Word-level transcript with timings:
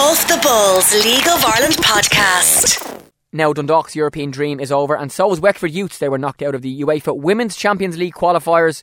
Off 0.00 0.28
the 0.28 0.38
Balls 0.44 0.94
League 1.04 1.26
of 1.26 1.44
Ireland 1.44 1.74
podcast. 1.74 3.02
Now 3.32 3.52
Dundalk's 3.52 3.96
European 3.96 4.30
dream 4.30 4.60
is 4.60 4.70
over, 4.70 4.96
and 4.96 5.10
so 5.10 5.32
is 5.32 5.40
Wexford 5.40 5.72
Youths. 5.72 5.98
They 5.98 6.08
were 6.08 6.18
knocked 6.18 6.40
out 6.40 6.54
of 6.54 6.62
the 6.62 6.82
UEFA 6.82 7.16
Women's 7.18 7.56
Champions 7.56 7.98
League 7.98 8.14
qualifiers. 8.14 8.82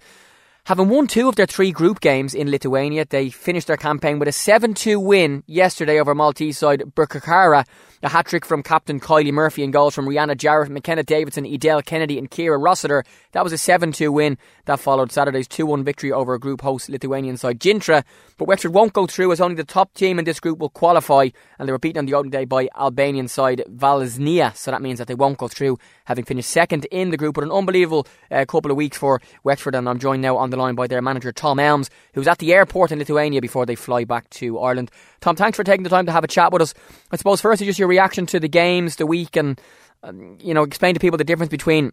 Having 0.65 0.89
won 0.89 1.07
two 1.07 1.29
of 1.29 1.37
their 1.37 1.45
three 1.45 1.71
group 1.71 2.01
games 2.01 2.33
in 2.35 2.51
Lithuania, 2.51 3.05
they 3.05 3.29
finished 3.29 3.67
their 3.67 3.77
campaign 3.77 4.19
with 4.19 4.27
a 4.27 4.33
7 4.33 4.73
2 4.73 4.99
win 4.99 5.41
yesterday 5.47 6.01
over 6.01 6.13
Maltese 6.13 6.57
side 6.57 6.81
Birkirkara 6.81 7.65
a 8.05 8.09
hat 8.09 8.27
trick 8.27 8.45
from 8.45 8.61
captain 8.61 8.99
Kylie 8.99 9.33
Murphy 9.33 9.63
and 9.63 9.73
goals 9.73 9.95
from 9.95 10.05
Rianna 10.05 10.37
Jarrett, 10.37 10.69
McKenna 10.69 11.01
Davidson, 11.01 11.43
Edel 11.43 11.81
Kennedy, 11.81 12.19
and 12.19 12.29
Ciara 12.29 12.59
Rossiter. 12.59 13.03
That 13.31 13.43
was 13.43 13.51
a 13.51 13.57
7 13.57 13.91
2 13.91 14.11
win. 14.11 14.37
That 14.65 14.79
followed 14.79 15.11
Saturday's 15.11 15.47
2 15.47 15.65
1 15.65 15.83
victory 15.83 16.11
over 16.11 16.35
a 16.35 16.39
group 16.39 16.61
host 16.61 16.87
Lithuanian 16.87 17.35
side 17.35 17.59
Gintra. 17.59 18.03
But 18.37 18.47
Wexford 18.47 18.75
won't 18.75 18.93
go 18.93 19.07
through 19.07 19.31
as 19.31 19.41
only 19.41 19.55
the 19.55 19.63
top 19.63 19.91
team 19.95 20.19
in 20.19 20.25
this 20.25 20.39
group 20.39 20.59
will 20.59 20.69
qualify, 20.69 21.29
and 21.57 21.67
they 21.67 21.71
were 21.71 21.79
beaten 21.79 21.97
on 21.97 22.05
the 22.05 22.13
opening 22.13 22.29
day 22.29 22.45
by 22.45 22.69
Albanian 22.77 23.27
side 23.27 23.63
Vllaznia. 23.67 24.55
So 24.55 24.69
that 24.69 24.83
means 24.83 24.99
that 24.99 25.07
they 25.07 25.15
won't 25.15 25.39
go 25.39 25.47
through, 25.47 25.79
having 26.03 26.25
finished 26.25 26.51
second 26.51 26.85
in 26.91 27.09
the 27.09 27.17
group. 27.17 27.33
But 27.33 27.43
an 27.43 27.51
unbelievable 27.51 28.05
uh, 28.29 28.45
couple 28.45 28.69
of 28.69 28.77
weeks 28.77 28.97
for 28.97 29.19
Wexford, 29.43 29.73
and 29.73 29.89
I'm 29.89 29.97
joined 29.97 30.21
now 30.21 30.37
on 30.37 30.51
the 30.51 30.57
line 30.57 30.75
by 30.75 30.85
their 30.85 31.01
manager 31.01 31.31
Tom 31.31 31.59
Elmes, 31.59 31.89
who's 32.13 32.27
at 32.27 32.37
the 32.37 32.53
airport 32.53 32.91
in 32.91 32.99
Lithuania 32.99 33.41
before 33.41 33.65
they 33.65 33.75
fly 33.75 34.03
back 34.03 34.29
to 34.31 34.59
Ireland. 34.59 34.91
Tom, 35.25 35.35
thanks 35.35 35.55
for 35.55 35.63
taking 35.63 35.81
the 35.81 35.89
time 35.89 36.05
to 36.05 36.11
have 36.11 36.23
a 36.23 36.27
chat 36.27 36.53
with 36.53 36.61
us. 36.61 36.75
I 37.09 37.15
suppose 37.15 37.41
firstly, 37.41 37.65
just 37.65 37.79
your 37.79 37.87
reaction 37.87 38.27
to 38.27 38.39
the 38.39 38.47
games, 38.47 38.97
the 38.97 39.07
week, 39.07 39.35
and 39.35 39.59
um, 40.03 40.37
you 40.39 40.53
know, 40.53 40.61
explain 40.61 40.93
to 40.93 40.99
people 40.99 41.17
the 41.17 41.23
difference 41.23 41.49
between 41.49 41.89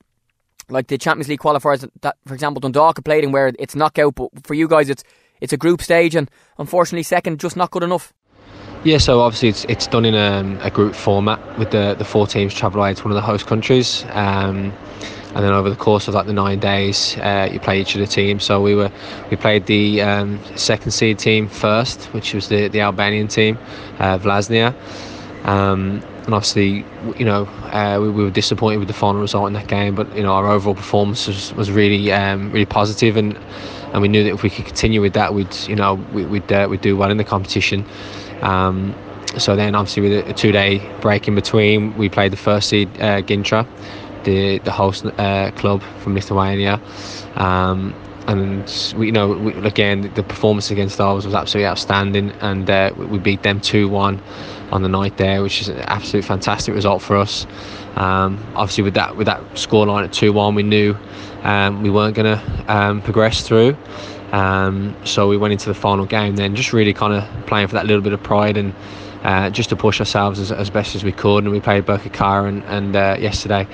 like 0.69 0.89
the 0.89 0.99
Champions 0.99 1.29
League 1.29 1.41
qualifiers 1.41 1.89
that, 2.03 2.19
for 2.27 2.35
example, 2.35 2.61
Dundalk 2.61 3.03
played 3.07 3.25
in, 3.25 3.33
where 3.33 3.51
it's 3.59 3.75
knockout, 3.75 4.17
but 4.17 4.29
for 4.45 4.53
you 4.53 4.69
guys, 4.69 4.91
it's 4.91 5.03
it's 5.41 5.55
a 5.55 5.57
group 5.57 5.81
stage, 5.81 6.15
and 6.15 6.31
unfortunately, 6.59 7.05
second 7.05 7.41
just 7.41 7.57
not 7.57 7.71
good 7.71 7.83
enough. 7.83 8.13
Yeah, 8.85 8.99
so 8.99 9.21
obviously 9.21 9.49
it's 9.49 9.65
it's 9.65 9.87
done 9.87 10.05
in 10.05 10.15
a, 10.15 10.67
a 10.67 10.71
group 10.71 10.95
format 10.95 11.59
with 11.59 11.71
the 11.71 11.95
the 11.95 12.05
four 12.05 12.27
teams 12.27 12.53
travel 12.53 12.83
away 12.83 12.93
to 12.93 13.03
one 13.03 13.13
of 13.13 13.17
the 13.17 13.23
host 13.23 13.47
countries. 13.47 14.05
Um, 14.11 14.75
and 15.35 15.45
then 15.45 15.53
over 15.53 15.71
the 15.71 15.77
course 15.77 16.09
of 16.09 16.15
like 16.15 16.27
the 16.27 16.33
nine 16.33 16.61
days, 16.61 17.17
uh, 17.19 17.49
you 17.51 17.59
play 17.59 17.81
each 17.81 17.95
of 17.95 18.01
the 18.01 18.07
teams. 18.07 18.45
So 18.45 18.61
we 18.61 18.75
were 18.75 18.91
we 19.31 19.37
played 19.37 19.67
the 19.67 20.03
um, 20.03 20.39
second 20.57 20.93
seed 20.93 21.19
team 21.19 21.49
first, 21.49 22.05
which 22.15 22.35
was 22.35 22.49
the 22.49 22.69
the 22.69 22.81
Albanian 22.81 23.29
team, 23.29 23.59
uh, 23.99 24.19
Vllaznia. 24.19 24.75
Um, 25.45 26.03
and 26.25 26.35
obviously, 26.35 26.85
you 27.19 27.25
know, 27.25 27.47
uh, 27.73 27.99
we, 28.01 28.09
we, 28.09 28.23
were 28.23 28.31
disappointed 28.31 28.79
with 28.79 28.87
the 28.87 28.95
final 28.95 29.21
result 29.21 29.49
in 29.49 29.55
that 29.55 29.67
game, 29.67 29.97
but 29.97 30.15
you 30.17 30.23
know, 30.23 30.33
our 30.33 30.47
overall 30.47 30.77
performance 30.77 31.27
was, 31.27 31.53
was 31.55 31.69
really, 31.69 32.13
um, 32.13 32.53
really 32.53 32.65
positive, 32.65 33.17
and 33.17 33.37
and 33.93 34.01
we 34.01 34.09
knew 34.09 34.23
that 34.23 34.31
if 34.33 34.43
we 34.43 34.51
could 34.51 34.65
continue 34.65 35.01
with 35.01 35.15
that, 35.15 35.35
we'd, 35.35 35.55
you 35.67 35.75
know, 35.75 35.95
we, 36.13 36.25
would 36.25 36.51
uh, 36.53 36.69
we'd 36.71 36.81
do 36.81 36.97
well 36.97 37.11
in 37.11 37.17
the 37.17 37.25
competition. 37.25 37.85
Um, 38.41 38.95
so 39.37 39.57
then, 39.57 39.75
obviously, 39.75 40.03
with 40.03 40.13
a, 40.13 40.31
a 40.31 40.33
two-day 40.33 40.79
break 41.01 41.27
in 41.27 41.35
between, 41.35 41.97
we 41.97 42.09
played 42.09 42.33
the 42.33 42.37
first 42.37 42.69
seed 42.69 42.89
uh, 43.01 43.23
Gintra, 43.23 43.67
the 44.25 44.59
the 44.59 44.71
host 44.71 45.05
uh, 45.05 45.51
club 45.53 45.83
from 46.01 46.15
Lithuania. 46.15 46.81
Um, 47.37 47.95
and 48.29 48.95
we, 48.97 49.07
you 49.07 49.13
know, 49.13 49.31
we, 49.31 49.53
again, 49.67 50.13
the 50.15 50.23
performance 50.23 50.71
against 50.71 51.01
ours 51.01 51.25
was 51.25 51.35
absolutely 51.35 51.67
outstanding, 51.67 52.31
and 52.41 52.71
uh, 52.71 52.93
we 52.97 53.19
beat 53.19 53.43
them 53.43 53.61
two-one 53.61 54.23
on 54.71 54.83
the 54.83 54.89
night 54.89 55.17
there, 55.17 55.43
which 55.43 55.61
is 55.61 55.69
an 55.69 55.79
absolute 55.81 56.25
fantastic 56.25 56.75
result 56.75 57.03
for 57.03 57.17
us. 57.17 57.47
Um, 57.97 58.39
obviously, 58.55 58.85
with 58.85 58.95
that 58.95 59.17
with 59.17 59.27
that 59.27 59.41
scoreline 59.55 60.05
at 60.05 60.13
two-one, 60.13 60.55
we 60.55 60.63
knew 60.63 60.97
um, 61.43 61.83
we 61.83 61.91
weren't 61.91 62.15
going 62.15 62.39
to 62.39 62.65
um, 62.69 63.03
progress 63.03 63.47
through. 63.47 63.77
Um, 64.33 64.97
so 65.05 65.29
we 65.29 65.37
went 65.37 65.53
into 65.53 65.69
the 65.69 65.75
final 65.75 66.07
game 66.07 66.37
then, 66.37 66.55
just 66.57 66.73
really 66.73 66.95
kind 66.95 67.13
of 67.13 67.47
playing 67.47 67.69
for 67.69 67.75
that 67.75 67.87
little 67.87 68.01
bit 68.03 68.15
of 68.15 68.23
pride 68.23 68.57
and 68.57 68.75
uh, 69.25 69.51
just 69.51 69.69
to 69.69 69.77
push 69.77 70.01
ourselves 70.01 70.39
as, 70.39 70.51
as, 70.51 70.71
best 70.71 70.95
as 70.95 71.05
we 71.05 71.13
could. 71.13 71.45
And 71.45 71.53
we 71.53 71.61
played 71.61 71.85
Birkirkara 71.85 72.49
and, 72.49 72.65
and 72.65 72.97
uh, 72.97 73.17
yesterday 73.21 73.69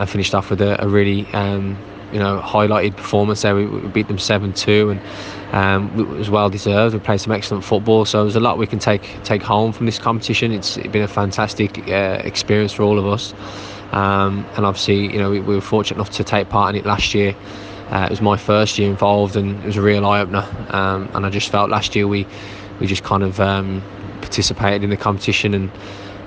and 0.00 0.08
finished 0.08 0.34
off 0.34 0.50
with 0.50 0.60
a, 0.62 0.82
a 0.82 0.88
really 0.88 1.26
um, 1.34 1.78
you 2.12 2.18
know 2.18 2.40
highlighted 2.40 2.96
performance 2.96 3.42
there. 3.42 3.54
We, 3.54 3.66
we 3.66 3.88
beat 3.88 4.08
them 4.08 4.18
seven 4.18 4.52
two, 4.52 4.90
and 4.90 5.00
um, 5.54 6.00
it 6.00 6.08
was 6.08 6.30
well 6.30 6.50
deserved. 6.50 6.94
We 6.94 7.00
played 7.00 7.20
some 7.20 7.32
excellent 7.32 7.64
football, 7.64 8.04
so 8.04 8.22
there's 8.22 8.34
a 8.34 8.40
lot 8.40 8.58
we 8.58 8.66
can 8.66 8.78
take 8.78 9.22
take 9.22 9.42
home 9.42 9.72
from 9.72 9.86
this 9.86 9.98
competition. 9.98 10.52
It's 10.52 10.76
been 10.78 11.02
a 11.02 11.08
fantastic 11.08 11.86
uh, 11.88 12.22
experience 12.24 12.72
for 12.72 12.82
all 12.82 12.98
of 12.98 13.06
us, 13.06 13.34
um, 13.92 14.46
and 14.56 14.64
obviously 14.64 15.12
you 15.12 15.18
know 15.18 15.30
we, 15.30 15.40
we, 15.40 15.54
were 15.54 15.60
fortunate 15.60 15.96
enough 15.96 16.10
to 16.10 16.24
take 16.24 16.48
part 16.48 16.74
in 16.74 16.80
it 16.80 16.86
last 16.86 17.14
year. 17.14 17.36
Uh, 17.90 18.04
it 18.04 18.10
was 18.10 18.22
my 18.22 18.36
first 18.36 18.78
year 18.78 18.88
involved, 18.88 19.36
and 19.36 19.62
it 19.62 19.66
was 19.66 19.76
a 19.76 19.82
real 19.82 20.06
eye 20.06 20.20
opener. 20.20 20.48
Um, 20.70 21.10
and 21.12 21.26
I 21.26 21.30
just 21.30 21.50
felt 21.50 21.70
last 21.70 21.94
year 21.94 22.08
we 22.08 22.26
we 22.80 22.86
just 22.86 23.04
kind 23.04 23.22
of 23.22 23.38
um, 23.38 23.82
participated 24.22 24.82
in 24.82 24.90
the 24.90 24.96
competition 24.96 25.54
and. 25.54 25.70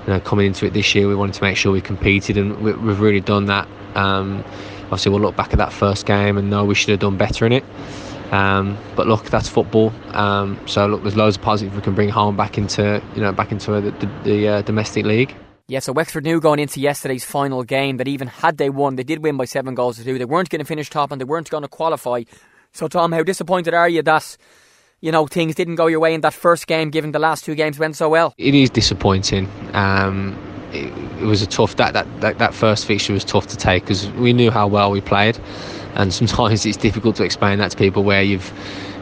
You 0.06 0.14
know, 0.14 0.20
coming 0.20 0.46
into 0.46 0.66
it 0.66 0.74
this 0.74 0.94
year, 0.94 1.08
we 1.08 1.14
wanted 1.14 1.34
to 1.34 1.42
make 1.42 1.56
sure 1.56 1.72
we 1.72 1.80
competed, 1.80 2.36
and 2.36 2.60
we, 2.60 2.72
have 2.72 3.00
really 3.00 3.20
done 3.20 3.46
that. 3.46 3.68
Um, 3.94 4.44
obviously 4.84 5.10
we'll 5.10 5.20
look 5.20 5.36
back 5.36 5.52
at 5.52 5.58
that 5.58 5.72
first 5.72 6.06
game 6.06 6.36
and 6.36 6.50
know 6.50 6.64
we 6.64 6.74
should 6.74 6.90
have 6.90 7.00
done 7.00 7.16
better 7.16 7.46
in 7.46 7.52
it. 7.52 7.64
Um, 8.30 8.78
but 8.96 9.06
look, 9.06 9.24
that's 9.26 9.48
football. 9.48 9.92
Um, 10.12 10.58
so 10.66 10.86
look, 10.86 11.02
there's 11.02 11.16
loads 11.16 11.36
of 11.36 11.42
positives 11.42 11.74
we 11.74 11.82
can 11.82 11.94
bring 11.94 12.08
home 12.08 12.36
back 12.36 12.58
into 12.58 13.02
you 13.14 13.20
know 13.20 13.32
back 13.32 13.52
into 13.52 13.80
the, 13.80 13.90
the, 13.90 14.06
the 14.24 14.48
uh, 14.48 14.62
domestic 14.62 15.04
league. 15.04 15.34
Yeah, 15.66 15.78
so 15.78 15.92
Wexford 15.92 16.24
knew 16.24 16.40
going 16.40 16.58
into 16.58 16.78
yesterday's 16.78 17.24
final 17.24 17.62
game 17.62 17.96
that 17.96 18.06
even 18.06 18.28
had 18.28 18.58
they 18.58 18.68
won, 18.68 18.96
they 18.96 19.02
did 19.02 19.22
win 19.22 19.36
by 19.36 19.46
seven 19.46 19.74
goals 19.74 19.96
to 19.96 20.04
two. 20.04 20.18
They 20.18 20.26
weren't 20.26 20.50
going 20.50 20.58
to 20.60 20.66
finish 20.66 20.90
top 20.90 21.10
and 21.10 21.20
they 21.20 21.24
weren't 21.24 21.48
going 21.48 21.62
to 21.62 21.68
qualify. 21.68 22.24
So 22.72 22.86
Tom, 22.86 23.12
how 23.12 23.22
disappointed 23.22 23.72
are 23.72 23.88
you 23.88 24.02
that 24.02 24.36
you 25.04 25.12
know 25.12 25.26
things 25.26 25.54
didn't 25.54 25.74
go 25.74 25.86
your 25.86 26.00
way 26.00 26.14
in 26.14 26.22
that 26.22 26.32
first 26.32 26.66
game, 26.66 26.88
given 26.88 27.12
the 27.12 27.18
last 27.18 27.44
two 27.44 27.54
games 27.54 27.78
went 27.78 27.94
so 27.94 28.08
well? 28.08 28.32
It 28.38 28.54
is 28.54 28.70
disappointing. 28.70 29.50
Um, 29.74 30.34
it, 30.72 30.86
it 31.22 31.26
was 31.26 31.42
a 31.42 31.46
tough 31.46 31.76
that, 31.76 31.92
that 31.92 32.06
that 32.22 32.38
that 32.38 32.54
first 32.54 32.86
fixture 32.86 33.12
was 33.12 33.22
tough 33.22 33.46
to 33.48 33.56
take 33.56 33.82
because 33.82 34.10
we 34.12 34.32
knew 34.32 34.50
how 34.50 34.66
well 34.66 34.90
we 34.90 35.02
played, 35.02 35.38
and 35.94 36.12
sometimes 36.14 36.64
it's 36.66 36.78
difficult 36.78 37.16
to 37.16 37.22
explain 37.22 37.58
that 37.58 37.72
to 37.72 37.76
people 37.76 38.02
where 38.02 38.22
you've 38.22 38.50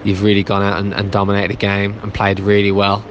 you've 0.02 0.24
really 0.24 0.42
gone 0.42 0.60
out 0.60 0.80
and, 0.80 0.92
and 0.92 1.12
dominated 1.12 1.52
a 1.52 1.56
game 1.56 1.96
and 2.00 2.12
played 2.12 2.40
really 2.40 2.72
well, 2.72 3.04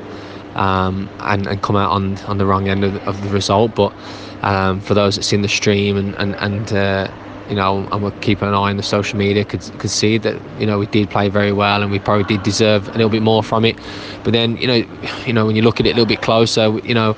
um, 0.55 1.09
and 1.21 1.47
and 1.47 1.61
come 1.61 1.77
out 1.77 1.91
on 1.91 2.17
on 2.25 2.39
the 2.39 2.45
wrong 2.45 2.67
end 2.67 2.83
of, 2.83 2.97
of 3.07 3.23
the 3.23 3.29
result. 3.29 3.73
But 3.73 3.93
um, 4.41 4.81
for 4.81 4.95
those 4.95 5.15
that 5.15 5.23
seen 5.23 5.43
the 5.43 5.47
stream 5.47 5.95
and 5.95 6.13
and 6.15 6.35
and 6.35 6.73
uh, 6.73 7.09
you 7.51 7.57
know, 7.57 7.87
and 7.91 8.01
we're 8.01 8.11
keeping 8.21 8.47
an 8.47 8.53
eye 8.53 8.71
on 8.71 8.77
the 8.77 8.83
social 8.83 9.19
media, 9.19 9.43
could 9.43 9.61
could 9.77 9.91
see 9.91 10.17
that 10.17 10.41
you 10.57 10.65
know 10.65 10.79
we 10.79 10.87
did 10.87 11.09
play 11.09 11.27
very 11.27 11.51
well, 11.51 11.83
and 11.83 11.91
we 11.91 11.99
probably 11.99 12.23
did 12.23 12.41
deserve 12.43 12.87
a 12.87 12.93
little 12.93 13.09
bit 13.09 13.21
more 13.21 13.43
from 13.43 13.65
it. 13.65 13.77
But 14.23 14.31
then 14.31 14.55
you 14.55 14.67
know, 14.67 14.83
you 15.27 15.33
know 15.33 15.45
when 15.45 15.57
you 15.57 15.61
look 15.61 15.81
at 15.81 15.85
it 15.85 15.89
a 15.89 15.93
little 15.93 16.07
bit 16.07 16.21
closer, 16.21 16.79
you 16.79 16.93
know 16.93 17.15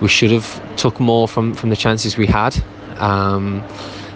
we 0.00 0.08
should 0.08 0.32
have 0.32 0.76
took 0.76 0.98
more 0.98 1.28
from, 1.28 1.54
from 1.54 1.70
the 1.70 1.76
chances 1.76 2.16
we 2.16 2.26
had. 2.26 2.56
Um, 2.96 3.62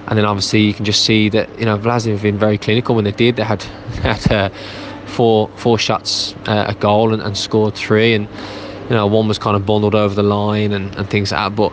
and 0.07 0.19
then 0.19 0.25
obviously 0.25 0.61
you 0.61 0.75
can 0.75 0.85
just 0.85 1.05
see 1.05 1.29
that 1.31 1.49
you 1.59 1.65
know 1.65 1.79
Vllaznia 1.79 2.13
have 2.13 2.23
been 2.23 2.39
very 2.39 2.59
clinical 2.59 2.95
when 2.95 3.05
they 3.05 3.13
did. 3.13 3.37
They 3.37 3.45
had 3.45 3.63
had 4.03 4.33
uh, 4.33 4.49
four 5.07 5.49
four 5.57 5.79
shots 5.79 6.35
uh, 6.47 6.67
a 6.69 6.75
goal 6.75 7.15
and, 7.15 7.23
and, 7.23 7.37
scored 7.37 7.75
three, 7.75 8.13
and 8.13 8.29
you 8.89 8.97
know 8.97 9.07
one 9.07 9.29
was 9.29 9.39
kind 9.39 9.57
of 9.57 9.65
bundled 9.65 9.95
over 9.95 10.15
the 10.15 10.23
line 10.23 10.73
and, 10.73 10.95
and 10.97 11.09
things 11.09 11.33
like 11.33 11.41
that. 11.41 11.57
But 11.57 11.73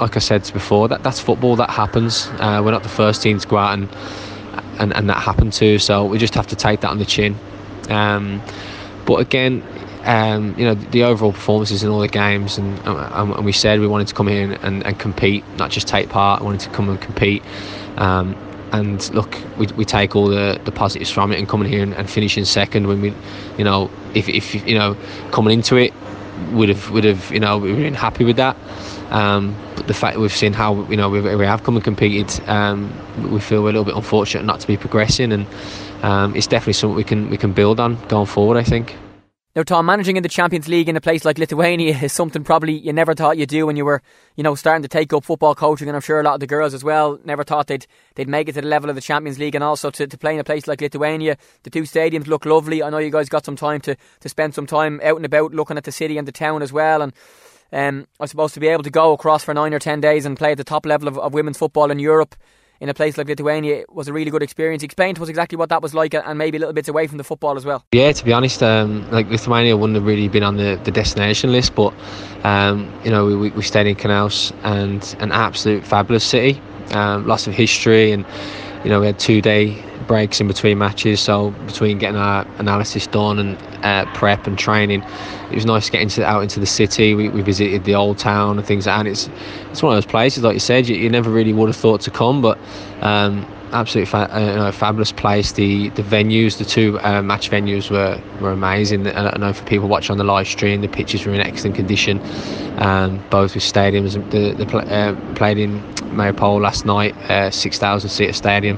like 0.00 0.16
I 0.16 0.20
said 0.20 0.50
before, 0.52 0.88
that 0.88 1.02
that's 1.02 1.20
football. 1.20 1.56
That 1.56 1.70
happens. 1.70 2.26
Uh, 2.38 2.62
we're 2.64 2.70
not 2.70 2.82
the 2.82 2.88
first 2.88 3.22
team 3.22 3.38
to 3.38 3.46
go 3.46 3.58
out 3.58 3.74
and, 3.74 3.88
and 4.78 4.94
and 4.96 5.08
that 5.08 5.22
happened 5.22 5.52
too. 5.52 5.78
So 5.78 6.04
we 6.04 6.18
just 6.18 6.34
have 6.34 6.46
to 6.48 6.56
take 6.56 6.80
that 6.80 6.90
on 6.90 6.98
the 6.98 7.04
chin. 7.04 7.36
Um, 7.88 8.42
but 9.06 9.16
again, 9.16 9.62
um, 10.04 10.54
you 10.58 10.64
know 10.64 10.74
the 10.74 11.04
overall 11.04 11.32
performances 11.32 11.82
in 11.82 11.90
all 11.90 12.00
the 12.00 12.08
games, 12.08 12.58
and, 12.58 12.78
and, 12.80 13.32
and 13.32 13.44
we 13.44 13.52
said 13.52 13.80
we 13.80 13.86
wanted 13.86 14.08
to 14.08 14.14
come 14.14 14.28
here 14.28 14.56
and, 14.62 14.84
and, 14.86 14.98
compete, 14.98 15.44
not 15.56 15.70
just 15.70 15.88
take 15.88 16.08
part. 16.08 16.40
We 16.40 16.46
wanted 16.46 16.60
to 16.60 16.70
come 16.70 16.88
and 16.88 17.00
compete. 17.00 17.42
Um, 17.96 18.36
and 18.72 19.12
look, 19.12 19.36
we, 19.58 19.66
we 19.68 19.84
take 19.84 20.14
all 20.14 20.28
the, 20.28 20.60
the 20.64 20.70
positives 20.70 21.10
from 21.10 21.32
it, 21.32 21.38
and 21.38 21.48
coming 21.48 21.68
here 21.68 21.82
and, 21.82 21.92
and 21.94 22.08
finishing 22.08 22.44
second 22.44 22.86
when 22.86 23.00
we, 23.00 23.12
you 23.58 23.64
know, 23.64 23.90
if, 24.14 24.28
if 24.28 24.54
you 24.66 24.78
know 24.78 24.96
coming 25.32 25.52
into 25.52 25.76
it, 25.76 25.92
would 26.52 26.68
have 26.68 26.90
would 26.90 27.04
have 27.04 27.30
you 27.30 27.40
know 27.40 27.58
we 27.58 27.72
been 27.74 27.94
happy 27.94 28.24
with 28.24 28.36
that. 28.36 28.56
Um, 29.10 29.56
but 29.76 29.86
the 29.86 29.94
fact 29.94 30.14
that 30.14 30.20
we've 30.20 30.34
seen 30.34 30.52
how 30.52 30.88
you 30.88 30.96
know 30.96 31.08
we, 31.08 31.20
we 31.20 31.44
have 31.44 31.64
come 31.64 31.76
and 31.76 31.84
competed, 31.84 32.48
um, 32.48 32.92
we 33.30 33.40
feel 33.40 33.62
we're 33.62 33.70
a 33.70 33.72
little 33.72 33.84
bit 33.84 33.96
unfortunate 33.96 34.44
not 34.44 34.60
to 34.60 34.66
be 34.66 34.76
progressing, 34.76 35.32
and 35.32 35.46
um, 36.02 36.34
it's 36.36 36.46
definitely 36.46 36.74
something 36.74 36.96
we 36.96 37.04
can 37.04 37.28
we 37.28 37.36
can 37.36 37.52
build 37.52 37.80
on 37.80 37.96
going 38.06 38.26
forward. 38.26 38.56
I 38.56 38.62
think. 38.62 38.94
Now, 39.56 39.64
Tom, 39.64 39.84
managing 39.84 40.16
in 40.16 40.22
the 40.22 40.28
Champions 40.28 40.68
League 40.68 40.88
in 40.88 40.96
a 40.96 41.00
place 41.00 41.24
like 41.24 41.36
Lithuania 41.36 41.98
is 42.00 42.12
something 42.12 42.44
probably 42.44 42.72
you 42.72 42.92
never 42.92 43.14
thought 43.14 43.36
you'd 43.36 43.48
do 43.48 43.66
when 43.66 43.76
you 43.76 43.84
were, 43.84 44.00
you 44.36 44.44
know, 44.44 44.54
starting 44.54 44.82
to 44.82 44.88
take 44.88 45.12
up 45.12 45.24
football 45.24 45.56
coaching, 45.56 45.88
and 45.88 45.96
I'm 45.96 46.02
sure 46.02 46.20
a 46.20 46.22
lot 46.22 46.34
of 46.34 46.40
the 46.40 46.46
girls 46.46 46.72
as 46.72 46.84
well 46.84 47.18
never 47.24 47.42
thought 47.42 47.66
they'd 47.66 47.84
they'd 48.14 48.28
make 48.28 48.48
it 48.48 48.52
to 48.52 48.60
the 48.60 48.68
level 48.68 48.90
of 48.90 48.94
the 48.94 49.02
Champions 49.02 49.40
League, 49.40 49.56
and 49.56 49.64
also 49.64 49.90
to, 49.90 50.06
to 50.06 50.16
play 50.16 50.34
in 50.34 50.40
a 50.40 50.44
place 50.44 50.68
like 50.68 50.80
Lithuania. 50.80 51.36
The 51.64 51.70
two 51.70 51.82
stadiums 51.82 52.28
look 52.28 52.46
lovely. 52.46 52.80
I 52.80 52.90
know 52.90 52.98
you 52.98 53.10
guys 53.10 53.28
got 53.28 53.44
some 53.44 53.56
time 53.56 53.80
to, 53.80 53.96
to 54.20 54.28
spend 54.28 54.54
some 54.54 54.68
time 54.68 55.00
out 55.02 55.16
and 55.16 55.24
about, 55.24 55.52
looking 55.52 55.76
at 55.76 55.82
the 55.82 55.90
city 55.90 56.16
and 56.16 56.28
the 56.28 56.32
town 56.32 56.62
as 56.62 56.72
well, 56.72 57.02
and 57.02 57.12
um, 57.72 58.06
I 58.18 58.26
suppose 58.26 58.52
to 58.52 58.60
be 58.60 58.68
able 58.68 58.82
to 58.82 58.90
go 58.90 59.12
across 59.12 59.44
for 59.44 59.54
nine 59.54 59.74
or 59.74 59.78
ten 59.78 60.00
days 60.00 60.26
and 60.26 60.36
play 60.36 60.52
at 60.52 60.58
the 60.58 60.64
top 60.64 60.86
level 60.86 61.08
of, 61.08 61.18
of 61.18 61.34
women's 61.34 61.58
football 61.58 61.90
in 61.90 61.98
Europe 61.98 62.34
in 62.80 62.88
a 62.88 62.94
place 62.94 63.18
like 63.18 63.28
Lithuania 63.28 63.84
was 63.90 64.08
a 64.08 64.12
really 64.12 64.30
good 64.30 64.42
experience. 64.42 64.82
Explain 64.82 65.14
to 65.14 65.22
us 65.22 65.28
exactly 65.28 65.56
what 65.56 65.68
that 65.68 65.82
was 65.82 65.92
like 65.94 66.14
and 66.14 66.38
maybe 66.38 66.56
a 66.56 66.60
little 66.60 66.72
bit 66.72 66.88
away 66.88 67.06
from 67.06 67.18
the 67.18 67.24
football 67.24 67.56
as 67.56 67.64
well. 67.64 67.84
Yeah, 67.92 68.10
to 68.10 68.24
be 68.24 68.32
honest, 68.32 68.62
um, 68.62 69.08
like 69.10 69.28
Lithuania 69.28 69.76
wouldn't 69.76 69.96
have 69.96 70.06
really 70.06 70.28
been 70.28 70.42
on 70.42 70.56
the, 70.56 70.80
the 70.84 70.90
destination 70.90 71.52
list, 71.52 71.74
but 71.74 71.92
um, 72.42 72.90
you 73.04 73.10
know 73.10 73.26
we, 73.26 73.50
we 73.50 73.62
stayed 73.62 73.86
in 73.86 73.96
Kaunas 73.96 74.52
and 74.62 75.14
an 75.20 75.30
absolute 75.30 75.84
fabulous 75.84 76.24
city, 76.24 76.60
um, 76.92 77.26
lots 77.26 77.46
of 77.46 77.52
history, 77.52 78.12
and 78.12 78.24
you 78.82 78.90
know 78.90 79.00
we 79.00 79.06
had 79.06 79.18
two 79.18 79.42
day 79.42 79.72
breaks 80.10 80.40
in 80.40 80.48
between 80.48 80.76
matches, 80.76 81.20
so 81.20 81.52
between 81.68 81.96
getting 81.96 82.16
our 82.16 82.44
analysis 82.58 83.06
done 83.06 83.38
and 83.38 83.56
uh, 83.84 84.04
prep 84.12 84.44
and 84.44 84.58
training, 84.58 85.04
it 85.50 85.54
was 85.54 85.64
nice 85.64 85.88
getting 85.88 86.08
to, 86.08 86.26
out 86.26 86.42
into 86.42 86.58
the 86.58 86.66
city. 86.66 87.14
We, 87.14 87.28
we, 87.28 87.42
visited 87.42 87.84
the 87.84 87.94
old 87.94 88.18
town 88.18 88.58
and 88.58 88.66
things 88.66 88.88
like 88.88 88.94
that. 88.96 88.98
And 88.98 89.08
it's 89.08 89.30
it's 89.70 89.84
one 89.84 89.92
of 89.92 89.96
those 89.96 90.10
places, 90.10 90.42
like 90.42 90.54
you 90.54 90.58
said, 90.58 90.88
you, 90.88 90.96
you 90.96 91.08
never 91.08 91.30
really 91.30 91.52
would 91.52 91.68
have 91.68 91.76
thought 91.76 92.00
to 92.02 92.10
come, 92.10 92.42
but. 92.42 92.58
Um, 93.02 93.46
absolutely 93.72 94.10
fa- 94.10 94.36
uh, 94.36 94.40
you 94.40 94.56
know, 94.56 94.72
fabulous 94.72 95.12
place. 95.12 95.52
The 95.52 95.90
the 95.90 96.02
venues, 96.02 96.58
the 96.58 96.64
two 96.64 96.98
uh, 97.00 97.22
match 97.22 97.48
venues 97.48 97.88
were, 97.88 98.20
were 98.40 98.50
amazing. 98.50 99.06
I 99.06 99.36
know 99.38 99.52
for 99.52 99.64
people 99.64 99.86
watching 99.86 100.10
on 100.10 100.18
the 100.18 100.24
live 100.24 100.48
stream, 100.48 100.80
the 100.80 100.88
pitches 100.88 101.24
were 101.24 101.32
in 101.32 101.40
excellent 101.40 101.76
condition. 101.76 102.20
Um, 102.78 103.22
both 103.30 103.54
with 103.54 103.62
stadiums, 103.62 104.14
the, 104.30 104.54
the 104.54 104.66
pl- 104.66 104.80
uh, 104.80 105.14
played 105.36 105.58
in 105.58 105.80
Marijampolė 106.18 106.60
last 106.60 106.84
night, 106.84 107.14
uh, 107.30 107.50
six 107.50 107.78
thousand 107.78 108.10
seat 108.10 108.34
stadium. 108.34 108.76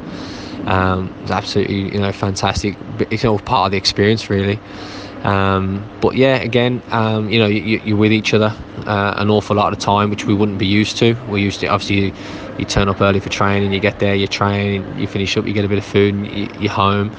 Um, 0.66 1.08
it 1.18 1.22
was 1.22 1.30
absolutely 1.30 1.92
you 1.92 2.00
know 2.00 2.12
fantastic. 2.12 2.76
It's 3.10 3.24
all 3.24 3.38
part 3.38 3.66
of 3.66 3.72
the 3.72 3.78
experience 3.78 4.30
really. 4.30 4.58
Um, 5.24 5.88
but 6.00 6.16
yeah, 6.16 6.36
again, 6.36 6.82
um, 6.90 7.30
you 7.30 7.38
know, 7.38 7.46
you, 7.46 7.94
are 7.94 7.96
with 7.96 8.12
each 8.12 8.34
other 8.34 8.52
uh, 8.86 9.14
an 9.16 9.30
awful 9.30 9.54
lot 9.54 9.72
of 9.72 9.78
the 9.78 9.84
time, 9.84 10.10
which 10.10 10.24
we 10.24 10.34
wouldn't 10.34 10.58
be 10.58 10.66
used 10.66 10.96
to. 10.98 11.14
We're 11.28 11.38
used 11.38 11.60
to 11.60 11.68
obviously 11.68 12.06
you, 12.06 12.12
you, 12.58 12.64
turn 12.64 12.88
up 12.88 13.00
early 13.00 13.20
for 13.20 13.28
training, 13.28 13.72
you 13.72 13.78
get 13.78 14.00
there, 14.00 14.16
you 14.16 14.26
train, 14.26 14.98
you 14.98 15.06
finish 15.06 15.36
up, 15.36 15.46
you 15.46 15.52
get 15.52 15.64
a 15.64 15.68
bit 15.68 15.78
of 15.78 15.84
food, 15.84 16.26
you, 16.26 16.68
are 16.68 16.72
home. 16.72 17.16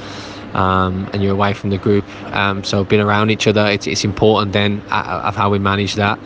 Um, 0.54 1.10
and 1.14 1.24
you're 1.24 1.32
away 1.32 1.54
from 1.54 1.72
the 1.72 1.80
group, 1.80 2.06
um, 2.32 2.64
so 2.64 2.84
being 2.84 3.02
around 3.02 3.32
each 3.32 3.48
other, 3.48 3.66
it's, 3.66 3.88
it's 3.88 4.04
important 4.04 4.54
then 4.54 4.82
of 4.92 5.36
how 5.36 5.50
we 5.50 5.58
manage 5.58 5.96
that 5.96 6.20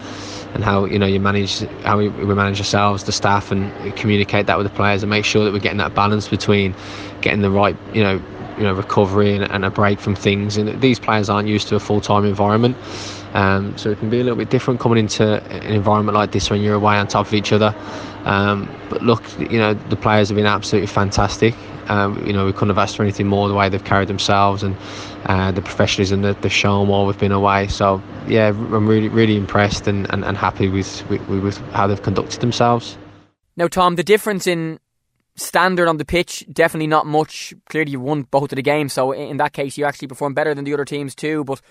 and 0.54 0.64
how 0.64 0.86
you 0.86 1.00
know 1.00 1.06
you 1.06 1.20
manage 1.20 1.60
how 1.84 1.98
we, 1.98 2.10
we 2.10 2.34
manage 2.36 2.60
ourselves, 2.60 3.04
the 3.04 3.12
staff, 3.12 3.52
and 3.52 3.96
communicate 3.96 4.48
that 4.48 4.58
with 4.58 4.68
the 4.68 4.74
players 4.74 5.04
and 5.04 5.10
make 5.10 5.26
sure 5.26 5.44
that 5.46 5.54
we're 5.54 5.60
getting 5.60 5.78
that 5.78 5.94
balance 5.94 6.28
between 6.28 6.76
getting 7.22 7.42
the 7.42 7.52
right 7.52 7.76
you 7.94 8.04
know 8.04 8.22
you 8.58 8.64
know 8.64 8.74
recovery 8.74 9.36
and, 9.36 9.50
and 9.52 9.66
a 9.66 9.70
break 9.70 10.00
from 10.00 10.16
things. 10.16 10.58
And 10.58 10.82
these 10.82 11.00
players 11.00 11.30
aren't 11.30 11.48
used 11.48 11.68
to 11.70 11.76
a 11.76 11.80
full 11.80 12.02
time 12.02 12.26
environment. 12.26 12.76
Um, 13.34 13.78
so 13.78 13.92
it 13.92 14.00
can 14.00 14.10
be 14.10 14.20
a 14.20 14.24
little 14.24 14.38
bit 14.38 14.50
different 14.50 14.80
coming 14.80 14.98
into 14.98 15.44
an 15.52 15.74
environment 15.74 16.16
like 16.16 16.32
this 16.32 16.50
when 16.50 16.62
you're 16.62 16.76
away 16.76 16.96
on 16.96 17.08
top 17.08 17.28
of 17.28 17.34
each 17.34 17.52
other. 17.52 17.76
Um, 18.26 18.70
but 18.90 19.02
look, 19.02 19.24
you 19.40 19.60
know 19.60 19.74
the 19.74 19.96
players 19.96 20.30
have 20.30 20.36
been 20.36 20.46
absolutely 20.46 20.88
fantastic. 20.88 21.54
Um, 21.90 22.26
you 22.26 22.34
know 22.34 22.46
we 22.46 22.54
couldn't 22.54 22.70
have 22.70 22.78
asked 22.78 22.98
for 22.98 23.04
anything 23.04 23.28
more 23.28 23.48
the 23.48 23.54
way 23.54 23.70
they've 23.70 23.84
carried 23.84 24.08
themselves 24.08 24.64
and 24.64 24.76
uh, 25.26 25.52
the 25.52 25.62
professionalism 25.62 26.22
that 26.22 26.42
they've 26.42 26.52
shown 26.52 26.88
while 26.88 27.06
we've 27.06 27.18
been 27.18 27.32
away. 27.32 27.68
So 27.68 28.02
yeah, 28.28 28.50
I'm 28.50 28.88
really 28.88 29.10
really 29.10 29.38
impressed 29.38 29.88
and, 29.88 30.12
and, 30.12 30.24
and 30.24 30.38
happy 30.38 30.70
with, 30.70 31.08
with, 31.10 31.28
with 31.28 31.58
how 31.72 31.88
they've 31.88 32.02
conducted 32.02 32.42
themselves. 32.42 32.98
Now, 33.56 33.68
Tom, 33.68 33.96
the 33.96 34.04
difference 34.04 34.46
in 34.46 34.80
standard 35.36 35.88
on 35.88 35.98
the 35.98 36.06
pitch, 36.06 36.46
definitely 36.52 36.88
not 36.88 37.06
much. 37.06 37.54
Clearly, 37.70 37.92
you 37.92 38.00
won 38.00 38.24
both 38.24 38.52
of 38.52 38.56
the 38.56 38.62
games, 38.62 38.94
so 38.94 39.12
in 39.12 39.38
that 39.38 39.54
case, 39.54 39.78
you 39.78 39.86
actually 39.86 40.08
performed 40.08 40.36
better 40.36 40.54
than 40.54 40.66
the 40.66 40.74
other 40.74 40.86
teams 40.86 41.16
too. 41.16 41.44
But 41.44 41.62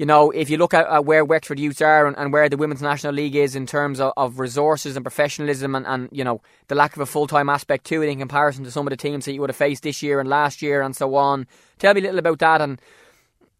you 0.00 0.06
know, 0.06 0.30
if 0.30 0.48
you 0.48 0.56
look 0.56 0.72
at, 0.72 0.86
at 0.86 1.04
where 1.04 1.26
Wexford 1.26 1.58
youths 1.58 1.82
are 1.82 2.06
and, 2.06 2.16
and, 2.16 2.32
where 2.32 2.48
the 2.48 2.56
Women's 2.56 2.80
National 2.80 3.12
League 3.12 3.36
is 3.36 3.54
in 3.54 3.66
terms 3.66 4.00
of, 4.00 4.14
of 4.16 4.38
resources 4.38 4.96
and 4.96 5.04
professionalism 5.04 5.74
and, 5.74 5.86
and, 5.86 6.08
you 6.10 6.24
know, 6.24 6.40
the 6.68 6.74
lack 6.74 6.96
of 6.96 7.02
a 7.02 7.06
full 7.06 7.26
time 7.26 7.50
aspect 7.50 7.84
to 7.88 8.00
it 8.02 8.08
in 8.08 8.18
comparison 8.18 8.64
to 8.64 8.70
some 8.70 8.86
of 8.86 8.92
the 8.92 8.96
teams 8.96 9.26
that 9.26 9.34
you 9.34 9.42
would 9.42 9.50
have 9.50 9.56
faced 9.58 9.82
this 9.82 10.02
year 10.02 10.18
and 10.18 10.26
last 10.26 10.62
year 10.62 10.80
and 10.80 10.96
so 10.96 11.16
on. 11.16 11.46
Tell 11.78 11.92
me 11.92 12.00
a 12.00 12.04
little 12.04 12.18
about 12.18 12.38
that. 12.38 12.62
And, 12.62 12.80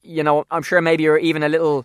you 0.01 0.23
know, 0.23 0.47
I'm 0.51 0.63
sure 0.63 0.81
maybe 0.81 1.03
you're 1.03 1.19
even 1.19 1.43
a 1.43 1.49
little 1.51 1.85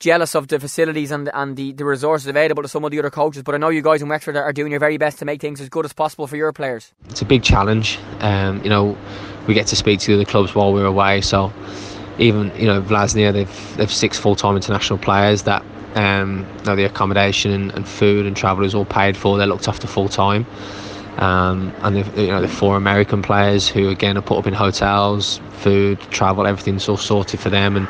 jealous 0.00 0.34
of 0.34 0.48
the 0.48 0.58
facilities 0.58 1.12
and 1.12 1.30
and 1.32 1.56
the, 1.56 1.70
the 1.70 1.84
resources 1.84 2.26
available 2.26 2.64
to 2.64 2.68
some 2.68 2.84
of 2.84 2.90
the 2.90 2.98
other 2.98 3.10
coaches. 3.10 3.44
But 3.44 3.54
I 3.54 3.58
know 3.58 3.68
you 3.68 3.82
guys 3.82 4.02
in 4.02 4.08
Wexford 4.08 4.36
are 4.36 4.52
doing 4.52 4.72
your 4.72 4.80
very 4.80 4.98
best 4.98 5.20
to 5.20 5.24
make 5.24 5.40
things 5.40 5.60
as 5.60 5.68
good 5.68 5.84
as 5.84 5.92
possible 5.92 6.26
for 6.26 6.36
your 6.36 6.52
players. 6.52 6.92
It's 7.08 7.22
a 7.22 7.24
big 7.24 7.44
challenge. 7.44 8.00
Um, 8.18 8.64
you 8.64 8.68
know, 8.68 8.98
we 9.46 9.54
get 9.54 9.68
to 9.68 9.76
speak 9.76 10.00
to 10.00 10.06
the 10.08 10.14
other 10.14 10.24
clubs 10.28 10.56
while 10.56 10.72
we're 10.72 10.86
away. 10.86 11.20
So 11.20 11.52
even 12.18 12.52
you 12.56 12.66
know 12.66 12.80
Vllaznia, 12.82 13.32
they've 13.32 13.76
they've 13.76 13.92
six 13.92 14.18
full 14.18 14.36
time 14.36 14.56
international 14.56 14.98
players 14.98 15.42
that. 15.44 15.64
Um, 15.94 16.46
you 16.58 16.64
know, 16.64 16.76
the 16.76 16.84
accommodation 16.84 17.52
and, 17.52 17.72
and 17.72 17.88
food 17.88 18.26
and 18.26 18.36
travel 18.36 18.66
is 18.66 18.74
all 18.74 18.84
paid 18.84 19.16
for. 19.16 19.38
They're 19.38 19.46
looked 19.46 19.66
after 19.66 19.86
full 19.86 20.10
time. 20.10 20.44
Um, 21.16 21.72
and 21.80 21.96
the, 21.96 22.22
you 22.22 22.28
know 22.28 22.42
the 22.42 22.48
four 22.48 22.76
American 22.76 23.22
players 23.22 23.66
who 23.66 23.88
again 23.88 24.18
are 24.18 24.20
put 24.20 24.36
up 24.36 24.46
in 24.46 24.52
hotels, 24.52 25.40
food, 25.52 25.98
travel, 26.10 26.46
everything's 26.46 26.86
all 26.86 26.98
sorted 26.98 27.40
for 27.40 27.48
them, 27.48 27.76
and 27.76 27.88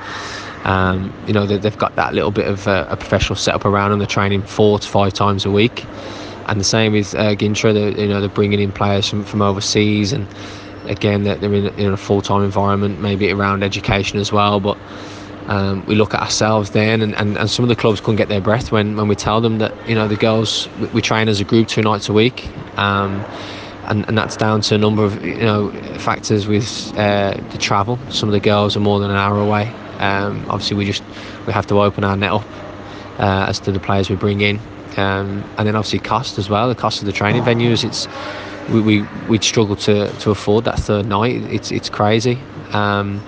um, 0.66 1.12
you 1.28 1.32
know, 1.32 1.46
they, 1.46 1.58
have 1.60 1.78
got 1.78 1.94
that 1.94 2.12
little 2.12 2.32
bit 2.32 2.48
of 2.48 2.66
a, 2.66 2.88
a, 2.90 2.96
professional 2.96 3.36
setup 3.36 3.64
around 3.64 3.90
them. 3.90 4.00
They're 4.00 4.08
training 4.08 4.42
four 4.42 4.80
to 4.80 4.88
five 4.88 5.12
times 5.12 5.44
a 5.44 5.50
week, 5.50 5.84
and 6.48 6.58
the 6.58 6.64
same 6.64 6.92
with 6.92 7.14
uh, 7.14 7.36
Gintra. 7.36 7.72
They're, 7.72 7.90
you 7.90 8.08
know, 8.08 8.20
they're 8.20 8.28
bringing 8.28 8.60
in 8.60 8.72
players 8.72 9.08
from, 9.08 9.24
from 9.24 9.42
overseas, 9.42 10.12
and 10.12 10.26
again, 10.88 11.24
they're, 11.24 11.36
they're 11.36 11.54
in, 11.54 11.66
in, 11.78 11.92
a 11.92 11.96
full 11.96 12.22
time 12.22 12.42
environment, 12.42 13.00
maybe 13.00 13.30
around 13.30 13.62
education 13.62 14.18
as 14.18 14.32
well. 14.32 14.60
But 14.60 14.78
um, 15.46 15.84
we 15.86 15.94
look 15.94 16.14
at 16.14 16.20
ourselves 16.20 16.70
then, 16.70 17.02
and, 17.02 17.14
and, 17.14 17.36
and 17.36 17.50
some 17.50 17.64
of 17.64 17.68
the 17.68 17.76
clubs 17.76 18.00
couldn't 18.00 18.16
get 18.16 18.28
their 18.28 18.40
breath 18.40 18.72
when, 18.72 18.96
when 18.96 19.08
we 19.08 19.14
tell 19.14 19.40
them 19.40 19.58
that 19.58 19.72
you 19.88 19.94
know 19.94 20.08
the 20.08 20.16
girls 20.16 20.68
we, 20.80 20.86
we 20.88 21.02
train 21.02 21.28
as 21.28 21.40
a 21.40 21.44
group 21.44 21.68
two 21.68 21.82
nights 21.82 22.08
a 22.08 22.12
week. 22.12 22.48
Um, 22.78 23.24
and, 23.86 24.04
and 24.08 24.18
that's 24.18 24.36
down 24.36 24.60
to 24.62 24.74
a 24.74 24.78
number 24.78 25.04
of 25.04 25.24
you 25.24 25.36
know 25.36 25.70
factors 25.98 26.46
with 26.46 26.92
uh, 26.96 27.40
the 27.50 27.58
travel. 27.58 27.98
Some 28.10 28.28
of 28.28 28.32
the 28.32 28.40
girls 28.40 28.76
are 28.76 28.80
more 28.80 28.98
than 28.98 29.10
an 29.10 29.16
hour 29.16 29.38
away. 29.38 29.68
Um, 29.98 30.44
obviously, 30.48 30.76
we 30.76 30.84
just 30.84 31.02
we 31.46 31.52
have 31.52 31.66
to 31.68 31.80
open 31.80 32.04
our 32.04 32.16
net 32.16 32.32
up 32.32 32.46
uh, 33.18 33.46
as 33.48 33.60
to 33.60 33.72
the 33.72 33.80
players 33.80 34.10
we 34.10 34.16
bring 34.16 34.40
in, 34.40 34.58
um, 34.96 35.44
and 35.56 35.66
then 35.66 35.76
obviously 35.76 36.00
cost 36.00 36.38
as 36.38 36.50
well. 36.50 36.68
The 36.68 36.74
cost 36.74 37.00
of 37.00 37.06
the 37.06 37.12
training 37.12 37.42
venues. 37.42 37.84
It's 37.84 38.06
we 38.70 38.80
we 38.80 39.02
would 39.28 39.44
struggle 39.44 39.76
to, 39.76 40.10
to 40.20 40.30
afford 40.30 40.64
that 40.64 40.78
third 40.78 41.06
night. 41.06 41.36
It's 41.44 41.70
it's 41.70 41.88
crazy. 41.88 42.38
Um, 42.72 43.22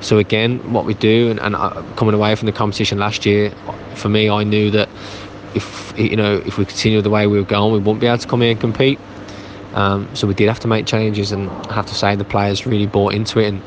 so 0.00 0.18
again, 0.18 0.72
what 0.72 0.84
we 0.84 0.94
do, 0.94 1.30
and, 1.30 1.38
and 1.40 1.54
uh, 1.54 1.82
coming 1.96 2.14
away 2.14 2.34
from 2.34 2.46
the 2.46 2.52
competition 2.52 2.98
last 2.98 3.24
year, 3.24 3.52
for 3.94 4.08
me, 4.08 4.28
I 4.28 4.42
knew 4.42 4.70
that 4.72 4.88
if 5.54 5.94
you 5.96 6.16
know 6.16 6.42
if 6.44 6.58
we 6.58 6.64
continue 6.64 7.00
the 7.00 7.10
way 7.10 7.26
we 7.26 7.38
were 7.38 7.44
going, 7.44 7.72
we 7.72 7.78
wouldn't 7.78 8.00
be 8.00 8.06
able 8.06 8.18
to 8.18 8.28
come 8.28 8.42
in 8.42 8.50
and 8.50 8.60
compete. 8.60 8.98
Um, 9.74 10.08
so 10.14 10.26
we 10.26 10.34
did 10.34 10.48
have 10.48 10.60
to 10.60 10.68
make 10.68 10.86
changes, 10.86 11.32
and 11.32 11.48
I 11.50 11.74
have 11.74 11.86
to 11.86 11.94
say 11.94 12.14
the 12.16 12.24
players 12.24 12.66
really 12.66 12.86
bought 12.86 13.14
into 13.14 13.38
it, 13.38 13.48
and 13.48 13.62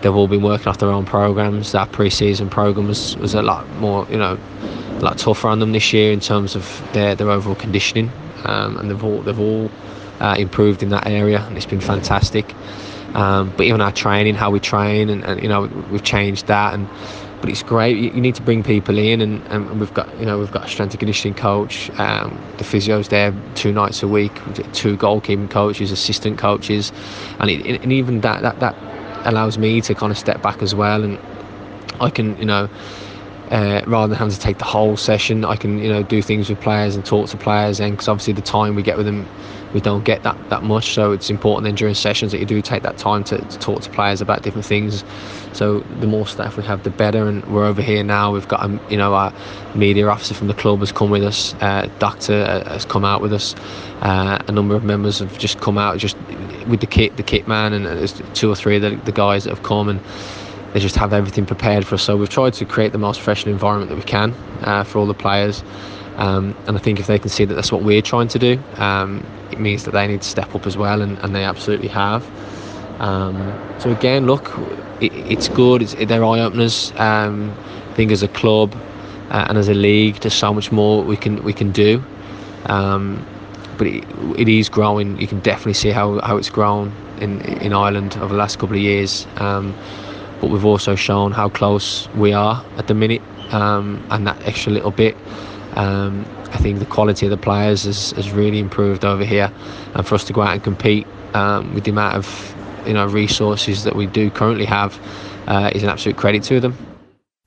they've 0.00 0.14
all 0.14 0.28
been 0.28 0.42
working 0.42 0.68
off 0.68 0.78
their 0.78 0.90
own 0.90 1.04
programs. 1.04 1.72
That 1.72 1.92
pre-season 1.92 2.48
program 2.48 2.88
was, 2.88 3.16
was 3.18 3.34
a 3.34 3.42
lot 3.42 3.68
more, 3.76 4.06
you 4.10 4.16
know, 4.16 4.38
a 4.62 5.00
lot 5.00 5.18
tougher 5.18 5.48
on 5.48 5.58
them 5.58 5.72
this 5.72 5.92
year 5.92 6.12
in 6.12 6.20
terms 6.20 6.56
of 6.56 6.82
their, 6.94 7.14
their 7.14 7.30
overall 7.30 7.56
conditioning, 7.56 8.10
um, 8.44 8.78
and 8.78 8.90
they've 8.90 9.04
all 9.04 9.20
they've 9.20 9.38
all 9.38 9.70
uh, 10.20 10.36
improved 10.38 10.82
in 10.82 10.90
that 10.90 11.06
area, 11.06 11.40
and 11.40 11.56
it's 11.56 11.66
been 11.66 11.80
fantastic. 11.80 12.54
Um, 13.14 13.52
but 13.56 13.66
even 13.66 13.80
our 13.80 13.92
training, 13.92 14.36
how 14.36 14.50
we 14.50 14.60
train, 14.60 15.10
and, 15.10 15.24
and, 15.24 15.42
you 15.42 15.48
know, 15.48 15.62
we've 15.90 16.04
changed 16.04 16.46
that, 16.46 16.74
and 16.74 16.88
but 17.40 17.48
it's 17.48 17.62
great. 17.62 17.96
You, 17.96 18.10
you 18.10 18.20
need 18.20 18.34
to 18.34 18.42
bring 18.42 18.62
people 18.62 18.98
in, 18.98 19.20
and, 19.20 19.44
and, 19.48 19.80
we've 19.80 19.92
got 19.94 20.16
you 20.18 20.26
know 20.26 20.38
we've 20.38 20.52
got 20.52 20.66
a 20.66 20.68
strength 20.68 20.92
and 20.92 21.00
conditioning 21.00 21.34
coach. 21.34 21.90
Um, 21.98 22.38
the 22.58 22.64
physios 22.64 23.08
there 23.08 23.34
two 23.54 23.72
nights 23.72 24.02
a 24.02 24.08
week, 24.08 24.34
two 24.72 24.96
goalkeeping 24.96 25.50
coaches, 25.50 25.90
assistant 25.90 26.38
coaches, 26.38 26.92
and, 27.38 27.50
it, 27.50 27.82
and 27.82 27.92
even 27.92 28.20
that 28.20 28.42
that 28.42 28.60
that 28.60 28.76
allows 29.26 29.58
me 29.58 29.80
to 29.80 29.94
kind 29.94 30.12
of 30.12 30.18
step 30.18 30.42
back 30.42 30.62
as 30.62 30.74
well, 30.74 31.02
and 31.02 31.18
I 32.00 32.10
can 32.10 32.36
you 32.38 32.44
know. 32.44 32.68
Uh, 33.50 33.82
rather 33.86 34.08
than 34.08 34.18
having 34.18 34.32
to 34.32 34.38
take 34.38 34.58
the 34.58 34.64
whole 34.64 34.96
session, 34.96 35.44
I 35.44 35.56
can 35.56 35.78
you 35.78 35.92
know 35.92 36.02
do 36.02 36.22
things 36.22 36.48
with 36.48 36.60
players 36.60 36.94
and 36.94 37.04
talk 37.04 37.28
to 37.30 37.36
players, 37.36 37.80
and 37.80 37.92
because 37.92 38.08
obviously 38.08 38.32
the 38.32 38.42
time 38.42 38.76
we 38.76 38.82
get 38.82 38.96
with 38.96 39.06
them 39.06 39.26
we 39.72 39.80
don't 39.80 40.04
get 40.04 40.22
that, 40.22 40.36
that 40.50 40.62
much. 40.62 40.94
So 40.94 41.12
it's 41.12 41.30
important 41.30 41.64
then 41.64 41.74
during 41.74 41.94
sessions 41.94 42.32
that 42.32 42.38
you 42.38 42.46
do 42.46 42.60
take 42.62 42.82
that 42.82 42.98
time 42.98 43.24
to, 43.24 43.38
to 43.38 43.58
talk 43.58 43.82
to 43.82 43.90
players 43.90 44.20
about 44.20 44.42
different 44.42 44.66
things. 44.66 45.04
So 45.52 45.80
the 46.00 46.06
more 46.06 46.26
staff 46.26 46.56
we 46.56 46.64
have, 46.64 46.82
the 46.82 46.90
better. 46.90 47.28
And 47.28 47.44
we're 47.46 47.66
over 47.66 47.82
here 47.82 48.02
now. 48.02 48.32
We've 48.32 48.48
got 48.48 48.64
a, 48.64 48.80
you 48.88 48.96
know 48.96 49.14
our 49.14 49.32
media 49.74 50.08
officer 50.08 50.34
from 50.34 50.48
the 50.48 50.54
club 50.54 50.80
has 50.80 50.92
come 50.92 51.10
with 51.10 51.22
us. 51.22 51.54
Uh, 51.60 51.88
doctor 51.98 52.42
uh, 52.42 52.68
has 52.72 52.84
come 52.84 53.04
out 53.04 53.20
with 53.20 53.32
us. 53.32 53.54
Uh, 54.00 54.38
a 54.46 54.52
number 54.52 54.74
of 54.74 54.84
members 54.84 55.18
have 55.18 55.38
just 55.38 55.60
come 55.60 55.78
out 55.78 55.98
just 55.98 56.16
with 56.66 56.80
the 56.80 56.86
kit, 56.86 57.16
the 57.16 57.22
kit 57.22 57.46
man, 57.46 57.72
and 57.72 57.86
there's 57.86 58.20
two 58.34 58.50
or 58.50 58.56
three 58.56 58.76
of 58.76 58.82
the, 58.82 58.96
the 59.04 59.12
guys 59.12 59.44
that 59.44 59.50
have 59.50 59.62
come 59.62 59.88
and 59.88 60.00
they 60.72 60.80
just 60.80 60.96
have 60.96 61.12
everything 61.12 61.46
prepared 61.46 61.86
for 61.86 61.96
us. 61.96 62.02
So 62.02 62.16
we've 62.16 62.28
tried 62.28 62.54
to 62.54 62.64
create 62.64 62.92
the 62.92 62.98
most 62.98 63.18
professional 63.18 63.52
environment 63.52 63.90
that 63.90 63.96
we 63.96 64.02
can 64.04 64.32
uh, 64.62 64.84
for 64.84 64.98
all 64.98 65.06
the 65.06 65.14
players. 65.14 65.62
Um, 66.16 66.54
and 66.66 66.76
I 66.76 66.80
think 66.80 67.00
if 67.00 67.06
they 67.06 67.18
can 67.18 67.30
see 67.30 67.44
that 67.44 67.54
that's 67.54 67.72
what 67.72 67.82
we're 67.82 68.02
trying 68.02 68.28
to 68.28 68.38
do, 68.38 68.60
um, 68.76 69.24
it 69.50 69.58
means 69.58 69.84
that 69.84 69.92
they 69.92 70.06
need 70.06 70.22
to 70.22 70.28
step 70.28 70.54
up 70.54 70.66
as 70.66 70.76
well, 70.76 71.02
and, 71.02 71.18
and 71.18 71.34
they 71.34 71.44
absolutely 71.44 71.88
have. 71.88 72.24
Um, 73.00 73.58
so 73.78 73.90
again, 73.90 74.26
look, 74.26 74.52
it, 75.00 75.12
it's 75.14 75.48
good. 75.48 75.82
It's, 75.82 75.94
they're 75.94 76.24
eye 76.24 76.40
openers. 76.40 76.92
Um, 76.96 77.54
I 77.90 77.94
think 77.94 78.12
as 78.12 78.22
a 78.22 78.28
club 78.28 78.74
uh, 79.30 79.46
and 79.48 79.56
as 79.56 79.68
a 79.68 79.74
league, 79.74 80.16
there's 80.16 80.34
so 80.34 80.52
much 80.52 80.70
more 80.70 81.02
we 81.02 81.16
can 81.16 81.42
we 81.42 81.52
can 81.52 81.72
do. 81.72 82.04
Um, 82.66 83.24
but 83.78 83.86
it, 83.86 84.04
it 84.36 84.48
is 84.48 84.68
growing. 84.68 85.18
You 85.18 85.26
can 85.26 85.40
definitely 85.40 85.72
see 85.72 85.90
how, 85.90 86.20
how 86.20 86.36
it's 86.36 86.50
grown 86.50 86.92
in 87.18 87.40
in 87.40 87.72
Ireland 87.72 88.16
over 88.18 88.28
the 88.28 88.38
last 88.38 88.58
couple 88.58 88.76
of 88.76 88.82
years. 88.82 89.26
But 90.40 90.50
we've 90.50 90.64
also 90.64 90.94
shown 90.94 91.32
how 91.32 91.48
close 91.48 92.08
we 92.14 92.32
are 92.32 92.64
at 92.76 92.86
the 92.86 92.94
minute, 92.94 93.22
um, 93.52 94.04
and 94.10 94.26
that 94.26 94.42
extra 94.46 94.72
little 94.72 94.90
bit. 94.90 95.16
Um, 95.74 96.26
I 96.52 96.58
think 96.58 96.78
the 96.78 96.86
quality 96.86 97.26
of 97.26 97.30
the 97.30 97.36
players 97.36 97.84
has, 97.84 98.10
has 98.12 98.30
really 98.30 98.58
improved 98.58 99.04
over 99.04 99.24
here, 99.24 99.52
and 99.94 100.06
for 100.06 100.14
us 100.14 100.24
to 100.24 100.32
go 100.32 100.42
out 100.42 100.54
and 100.54 100.62
compete 100.62 101.06
um, 101.34 101.74
with 101.74 101.84
the 101.84 101.90
amount 101.90 102.16
of 102.16 102.56
you 102.86 102.94
know 102.94 103.06
resources 103.06 103.84
that 103.84 103.94
we 103.94 104.06
do 104.06 104.30
currently 104.30 104.64
have 104.64 104.98
uh, 105.46 105.70
is 105.74 105.82
an 105.82 105.88
absolute 105.88 106.16
credit 106.16 106.42
to 106.44 106.60
them. 106.60 106.76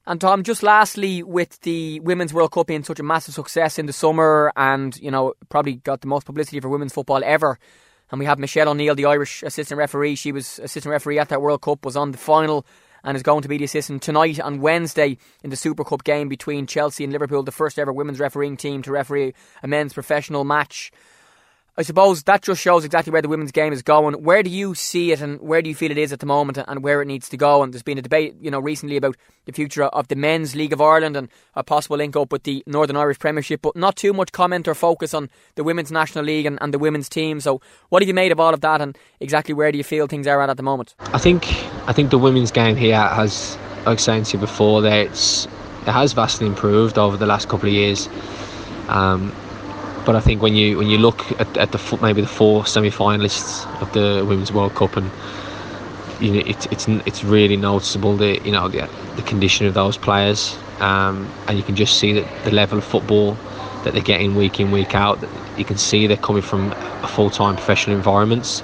And 0.06 0.20
Tom, 0.20 0.44
just 0.44 0.64
lastly, 0.64 1.24
with 1.24 1.62
the 1.62 2.02
Women's 2.02 2.34
World 2.34 2.52
Cup 2.52 2.68
being 2.68 2.84
such 2.84 3.00
a 3.00 3.04
massive 3.04 3.34
success 3.34 3.80
in 3.80 3.86
the 3.86 3.94
summer, 3.94 4.52
and 4.56 4.96
you 4.98 5.10
know 5.10 5.34
probably 5.50 5.76
got 5.76 6.02
the 6.02 6.08
most 6.08 6.26
publicity 6.26 6.60
for 6.60 6.70
women's 6.70 6.94
football 6.94 7.22
ever, 7.24 7.58
and 8.14 8.20
we 8.20 8.28
have 8.28 8.38
Michelle 8.38 8.70
O'Neill, 8.70 8.94
the 8.94 9.08
Irish 9.08 9.42
assistant 9.42 9.80
referee. 9.80 10.14
She 10.14 10.32
was 10.32 10.60
assistant 10.60 10.92
referee 10.92 11.18
at 11.18 11.30
that 11.30 11.42
World 11.42 11.64
Cup, 11.64 11.84
was 11.84 11.98
on 11.98 12.12
the 12.12 12.18
final, 12.20 12.64
and 13.04 13.18
is 13.18 13.24
going 13.24 13.42
to 13.42 13.48
be 13.48 13.58
the 13.58 13.64
assistant 13.64 14.04
tonight 14.04 14.40
on 14.40 14.62
Wednesday 14.62 15.18
in 15.44 15.50
the 15.50 15.56
Super 15.56 15.84
Cup 15.84 16.04
game 16.04 16.30
between 16.30 16.68
Chelsea 16.68 17.04
and 17.04 17.12
Liverpool, 17.12 17.42
the 17.42 17.52
first 17.52 17.80
ever 17.80 17.92
women's 17.92 18.20
refereeing 18.20 18.56
team 18.56 18.84
to 18.84 18.92
referee 18.92 19.34
a 19.64 19.68
men's 19.68 19.94
professional 19.94 20.44
match. 20.44 20.92
I 21.76 21.82
suppose 21.82 22.22
that 22.24 22.44
just 22.44 22.62
shows 22.62 22.86
exactly 22.86 23.12
where 23.12 23.24
the 23.24 23.28
women's 23.28 23.52
game 23.52 23.74
is 23.74 23.82
going. 23.82 24.14
Where 24.24 24.44
do 24.44 24.50
you 24.52 24.76
see 24.76 25.12
it, 25.12 25.22
and 25.22 25.42
where 25.42 25.60
do 25.60 25.70
you 25.70 25.76
feel 25.76 25.90
it 25.90 25.98
is 25.98 26.14
at 26.14 26.20
the 26.20 26.28
moment, 26.28 26.60
and 26.68 26.84
where 26.84 27.02
it 27.02 27.08
needs 27.08 27.30
to 27.30 27.38
go? 27.38 27.64
And 27.64 27.74
there's 27.74 27.82
been 27.82 27.98
a 27.98 28.02
debate, 28.04 28.36
you 28.40 28.52
know, 28.52 28.60
recently 28.60 28.96
about 28.96 29.16
the 29.46 29.54
future 29.54 29.86
of 29.86 30.08
the 30.08 30.16
men's 30.16 30.56
League 30.56 30.72
of 30.72 30.80
Ireland 30.80 31.18
and 31.18 31.30
a 31.56 31.64
possible 31.64 31.98
link 31.98 32.16
up 32.16 32.32
with 32.32 32.44
the 32.44 32.64
Northern 32.68 32.96
Irish 32.96 33.18
Premiership, 33.18 33.64
but 33.64 33.76
not 33.76 33.96
too 33.96 34.14
much 34.14 34.32
comment 34.32 34.68
or 34.68 34.76
focus 34.76 35.16
on 35.16 35.32
the 35.56 35.64
women's 35.64 35.92
national 35.92 36.26
league 36.26 36.46
and, 36.46 36.60
and 36.62 36.72
the 36.74 36.78
women's 36.78 37.10
team. 37.10 37.40
So, 37.40 37.60
what 37.90 38.04
have 38.04 38.08
you 38.08 38.14
made 38.14 38.32
of 38.32 38.40
all 38.40 38.54
of 38.54 38.62
that, 38.62 38.80
and 38.80 38.96
exactly 39.20 39.56
where 39.56 39.72
do 39.72 39.80
you 39.80 39.84
feel 39.84 40.06
things 40.06 40.28
are 40.28 40.42
at 40.42 40.52
at 40.52 40.58
the 40.58 40.64
moment? 40.64 40.94
I 41.00 41.18
think 41.18 41.48
I 41.88 41.94
think 41.94 42.12
the 42.12 42.20
women's 42.20 42.52
game 42.52 42.76
here 42.76 42.96
has, 42.96 43.58
like 43.78 43.88
I 43.88 43.90
was 43.94 44.04
saying 44.04 44.26
to 44.26 44.38
you 44.38 44.40
before, 44.40 44.84
that 44.84 45.08
it's 45.08 45.48
it 45.88 45.92
has 45.92 46.14
vastly 46.14 46.46
improved 46.46 47.00
over 47.00 47.18
the 47.18 47.26
last 47.26 47.50
couple 47.50 47.68
of 47.68 47.74
years. 47.74 48.08
Um, 48.90 49.34
but 50.06 50.16
I 50.16 50.20
think 50.20 50.42
when 50.42 50.56
you 50.56 50.78
when 50.78 50.88
you 50.88 50.98
look 50.98 51.32
at, 51.40 51.58
at 51.58 51.72
the 51.72 52.00
maybe 52.02 52.22
the 52.22 52.28
four 52.28 52.66
semi-finalists 52.66 53.66
of 53.82 53.92
the 53.94 54.26
Women's 54.28 54.52
World 54.52 54.76
Cup 54.76 54.98
and 54.98 55.10
you 56.20 56.32
know 56.34 56.44
it's 56.46 56.66
it's 56.68 56.88
it's 56.88 57.24
really 57.24 57.58
noticeable 57.58 58.18
the 58.18 58.40
you 58.44 58.52
know 58.52 58.68
the 58.68 58.90
the 59.16 59.24
condition 59.24 59.66
of 59.68 59.74
those 59.74 59.98
players 59.98 60.58
um, 60.80 61.32
and 61.48 61.58
you 61.58 61.64
can 61.64 61.76
just 61.76 62.00
see 62.00 62.14
that 62.14 62.46
the 62.46 62.52
level 62.52 62.78
of 62.78 62.84
football 62.84 63.38
that 63.84 63.94
they're 63.94 64.02
getting 64.02 64.36
week 64.36 64.60
in 64.60 64.72
week 64.72 64.96
out 64.96 65.20
you 65.58 65.66
can 65.66 65.78
see 65.78 66.08
they're 66.08 66.18
coming 66.18 66.42
from 66.42 66.72
a 67.04 67.08
full-time 67.08 67.56
professional 67.56 67.96
environments 67.96 68.64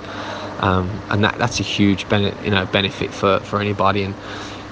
um, 0.60 0.90
and 1.10 1.24
that 1.24 1.38
that's 1.38 1.60
a 1.60 1.64
huge 1.64 2.08
benefit 2.10 2.44
you 2.44 2.52
know 2.52 2.66
benefit 2.66 3.12
for 3.14 3.40
for 3.42 3.60
anybody. 3.60 4.04
And 4.04 4.14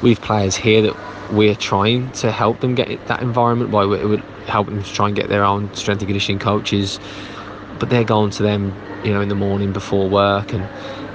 we've 0.02 0.22
players 0.22 0.56
here 0.56 0.82
that 0.82 0.96
we're 1.32 1.56
trying 1.56 2.12
to 2.14 2.32
help 2.32 2.60
them 2.62 2.76
get 2.76 3.06
that 3.08 3.22
environment 3.22 3.72
by 3.72 3.86
we're 3.86 4.18
helping 4.48 4.76
them 4.76 4.84
to 4.84 4.94
try 4.94 5.08
and 5.08 5.16
get 5.16 5.30
their 5.30 5.44
own 5.44 5.74
strength 5.74 6.02
and 6.02 6.08
conditioning 6.08 6.40
coaches. 6.40 7.00
But 7.80 7.90
they're 7.90 8.04
going 8.04 8.32
to 8.32 8.44
them 8.44 8.74
you 9.04 9.14
know 9.14 9.22
in 9.22 9.30
the 9.30 9.36
morning 9.36 9.74
before 9.74 10.10
work 10.10 10.54
and 10.54 10.68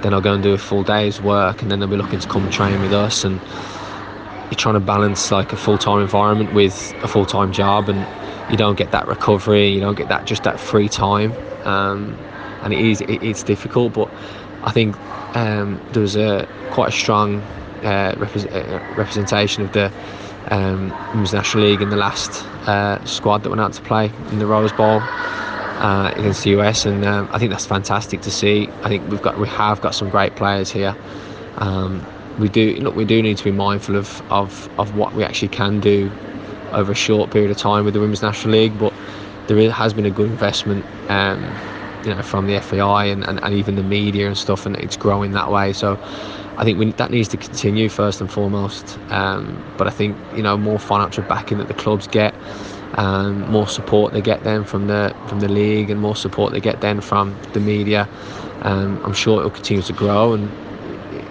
then 0.03 0.13
I'll 0.13 0.21
go 0.21 0.33
and 0.33 0.43
do 0.43 0.53
a 0.53 0.57
full 0.57 0.83
day's 0.83 1.21
work 1.21 1.61
and 1.61 1.71
then 1.71 1.79
they'll 1.79 1.89
be 1.89 1.97
looking 1.97 2.19
to 2.19 2.27
come 2.27 2.49
train 2.49 2.81
with 2.81 2.93
us. 2.93 3.23
And 3.23 3.39
you're 4.45 4.57
trying 4.57 4.75
to 4.75 4.79
balance 4.79 5.31
like 5.31 5.51
a 5.53 5.57
full-time 5.57 5.99
environment 5.99 6.53
with 6.53 6.93
a 7.01 7.07
full-time 7.07 7.51
job 7.51 7.89
and 7.89 8.05
you 8.51 8.57
don't 8.57 8.77
get 8.77 8.91
that 8.91 9.07
recovery 9.07 9.69
you 9.69 9.79
don't 9.79 9.95
get 9.95 10.09
that 10.09 10.25
just 10.25 10.43
that 10.43 10.59
free 10.59 10.89
time. 10.89 11.33
Um, 11.65 12.17
and 12.61 12.73
it 12.73 12.79
is 12.79 13.01
it, 13.01 13.23
it's 13.23 13.43
difficult 13.43 13.93
but 13.93 14.09
I 14.63 14.71
think 14.71 14.95
um, 15.35 15.81
there 15.91 16.01
was 16.01 16.15
a 16.15 16.47
quite 16.71 16.89
a 16.89 16.91
strong 16.91 17.41
uh, 17.83 18.15
uh, 18.15 18.93
representation 18.95 19.63
of 19.63 19.71
the 19.73 19.91
um, 20.49 20.93
Women's 21.11 21.33
National 21.33 21.63
League 21.63 21.81
in 21.81 21.89
the 21.89 21.97
last 21.97 22.43
uh, 22.67 23.03
squad 23.05 23.43
that 23.43 23.49
went 23.49 23.61
out 23.61 23.73
to 23.73 23.81
play 23.81 24.11
in 24.31 24.39
the 24.39 24.45
Rose 24.45 24.71
Bowl 24.71 24.99
uh, 25.01 26.11
against 26.15 26.43
the 26.43 26.51
US, 26.59 26.85
and 26.85 27.03
um, 27.05 27.29
I 27.31 27.39
think 27.39 27.51
that's 27.51 27.65
fantastic 27.65 28.21
to 28.21 28.31
see. 28.31 28.69
I 28.83 28.89
think 28.89 29.09
we've 29.09 29.21
got 29.21 29.37
we 29.39 29.47
have 29.47 29.81
got 29.81 29.95
some 29.95 30.09
great 30.09 30.35
players 30.35 30.71
here. 30.71 30.95
Um, 31.57 32.05
we 32.39 32.49
do 32.49 32.75
look. 32.75 32.95
We 32.95 33.05
do 33.05 33.21
need 33.21 33.37
to 33.37 33.43
be 33.43 33.51
mindful 33.51 33.95
of, 33.95 34.21
of 34.31 34.69
of 34.79 34.95
what 34.95 35.13
we 35.13 35.23
actually 35.23 35.49
can 35.49 35.79
do 35.79 36.11
over 36.71 36.91
a 36.91 36.95
short 36.95 37.31
period 37.31 37.51
of 37.51 37.57
time 37.57 37.85
with 37.85 37.93
the 37.93 37.99
Women's 37.99 38.21
National 38.21 38.53
League, 38.53 38.77
but 38.79 38.93
there 39.47 39.69
has 39.71 39.93
been 39.93 40.05
a 40.05 40.11
good 40.11 40.29
investment. 40.29 40.85
Um, 41.09 41.43
you 42.05 42.13
know, 42.13 42.21
from 42.21 42.47
the 42.47 42.59
FAI 42.59 43.05
and, 43.05 43.23
and, 43.23 43.41
and 43.41 43.53
even 43.53 43.77
the 43.77 43.83
media 43.83 44.27
and 44.27 44.37
stuff, 44.37 44.65
and 44.65 44.75
it's 44.75 44.97
growing 44.97 45.31
that 45.31 45.49
way. 45.49 45.71
So 45.71 45.97
I 46.57 46.63
think 46.63 46.79
we, 46.79 46.91
that 46.93 47.11
needs 47.11 47.27
to 47.29 47.37
continue 47.37 47.89
first 47.89 48.21
and 48.21 48.31
foremost. 48.31 48.97
Um, 49.09 49.63
but 49.77 49.87
I 49.87 49.89
think 49.91 50.17
you 50.35 50.43
know 50.43 50.57
more 50.57 50.79
financial 50.79 51.23
backing 51.23 51.57
that 51.57 51.67
the 51.67 51.73
clubs 51.73 52.07
get, 52.07 52.33
um, 52.95 53.49
more 53.51 53.67
support 53.67 54.13
they 54.13 54.21
get 54.21 54.43
then 54.43 54.63
from 54.63 54.87
the 54.87 55.15
from 55.27 55.39
the 55.39 55.49
league, 55.49 55.89
and 55.89 55.99
more 55.99 56.15
support 56.15 56.51
they 56.53 56.61
get 56.61 56.81
then 56.81 57.01
from 57.01 57.35
the 57.53 57.59
media. 57.59 58.07
Um, 58.61 59.01
I'm 59.03 59.13
sure 59.13 59.41
it 59.41 59.43
will 59.43 59.51
continue 59.51 59.83
to 59.83 59.93
grow, 59.93 60.33
and 60.33 60.49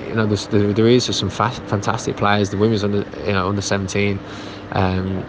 you 0.08 0.14
know 0.14 0.26
there, 0.26 0.72
there 0.72 0.88
is 0.88 1.04
some 1.16 1.30
fa- 1.30 1.50
fantastic 1.66 2.16
players. 2.16 2.50
The 2.50 2.56
women's 2.56 2.84
under 2.84 3.04
you 3.26 3.32
know 3.32 3.48
under 3.48 3.62
17 3.62 4.18
um, 4.72 5.24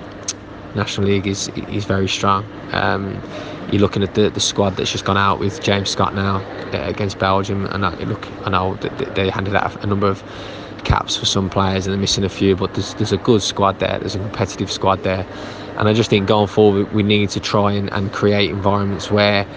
National 0.75 1.07
League 1.07 1.27
is 1.27 1.49
is 1.69 1.85
very 1.85 2.07
strong. 2.07 2.45
You're 3.71 3.81
looking 3.81 4.03
at 4.03 4.13
the, 4.13 4.29
the 4.29 4.39
squad 4.39 4.71
that's 4.71 4.91
just 4.91 5.05
gone 5.05 5.17
out 5.17 5.39
with 5.39 5.61
James 5.61 5.89
Scott 5.89 6.13
now 6.13 6.37
uh, 6.73 6.83
against 6.85 7.19
Belgium, 7.19 7.65
and 7.67 7.85
I, 7.85 7.95
look, 8.03 8.27
I 8.45 8.49
know 8.49 8.75
they 8.75 9.29
handed 9.29 9.55
out 9.55 9.83
a 9.83 9.87
number 9.87 10.07
of 10.07 10.23
caps 10.83 11.15
for 11.15 11.25
some 11.25 11.49
players 11.49 11.85
and 11.85 11.93
they're 11.93 11.99
missing 11.99 12.23
a 12.23 12.29
few, 12.29 12.55
but 12.55 12.73
there's, 12.73 12.93
there's 12.95 13.11
a 13.11 13.17
good 13.17 13.41
squad 13.41 13.79
there. 13.79 13.97
There's 13.99 14.15
a 14.15 14.19
competitive 14.19 14.71
squad 14.71 15.03
there, 15.03 15.25
and 15.77 15.87
I 15.87 15.93
just 15.93 16.09
think 16.09 16.27
going 16.27 16.47
forward 16.47 16.91
we 16.93 17.03
need 17.03 17.29
to 17.31 17.39
try 17.39 17.71
and, 17.71 17.91
and 17.93 18.11
create 18.11 18.49
environments 18.49 19.09
where 19.09 19.47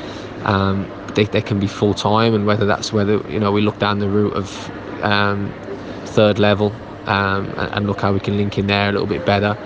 um, 0.44 0.90
they, 1.14 1.24
they 1.24 1.42
can 1.42 1.58
be 1.58 1.66
full 1.66 1.94
time, 1.94 2.34
and 2.34 2.46
whether 2.46 2.66
that's 2.66 2.92
whether 2.92 3.18
you 3.30 3.40
know 3.40 3.52
we 3.52 3.60
look 3.60 3.78
down 3.78 3.98
the 3.98 4.08
route 4.08 4.34
of 4.34 4.70
um, 5.02 5.52
third 6.04 6.38
level 6.38 6.72
um, 7.06 7.46
and, 7.56 7.72
and, 7.74 7.86
look 7.86 8.00
how 8.00 8.12
we 8.12 8.18
can 8.18 8.36
link 8.36 8.58
in 8.58 8.66
there 8.66 8.88
a 8.88 8.92
little 8.92 9.06
bit 9.06 9.24
better 9.26 9.56